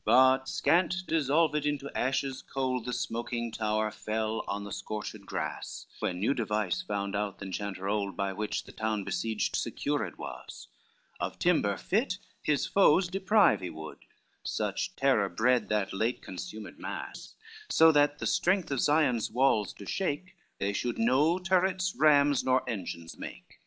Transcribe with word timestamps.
I 0.00 0.02
But 0.04 0.48
scant, 0.48 1.06
dissolved 1.06 1.64
into 1.64 1.96
ashes 1.96 2.42
cold, 2.42 2.86
The 2.86 2.92
smoking 2.92 3.52
tower 3.52 3.92
fell 3.92 4.42
on 4.48 4.64
the 4.64 4.72
scorched 4.72 5.20
grass, 5.20 5.86
When 6.00 6.18
new 6.18 6.34
device 6.34 6.82
found 6.82 7.14
out 7.14 7.38
the 7.38 7.46
enchanter 7.46 7.86
old 7.88 8.16
By 8.16 8.32
which 8.32 8.64
the 8.64 8.72
town 8.72 9.04
besieged 9.04 9.54
secured 9.54 10.18
was, 10.18 10.66
Of 11.20 11.38
timber 11.38 11.76
fit 11.76 12.18
his 12.42 12.66
foes 12.66 13.06
deprive 13.06 13.60
he 13.60 13.70
would, 13.70 13.98
Such 14.42 14.96
terror 14.96 15.28
bred 15.28 15.68
that 15.68 15.94
late 15.94 16.20
consumed 16.20 16.80
mass: 16.80 17.36
So 17.68 17.92
that 17.92 18.18
the 18.18 18.26
strength 18.26 18.72
of 18.72 18.82
Sion's 18.82 19.30
walls 19.30 19.72
to 19.74 19.86
shake, 19.86 20.34
They 20.58 20.72
should 20.72 20.98
no 20.98 21.38
turrets, 21.38 21.94
rams, 21.96 22.42
nor 22.42 22.68
engines 22.68 23.16
make. 23.18 23.60